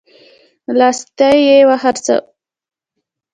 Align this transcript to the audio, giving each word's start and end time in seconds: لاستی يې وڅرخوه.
لاستی 0.77 1.35
يې 1.47 1.57
وڅرخوه. 1.69 2.17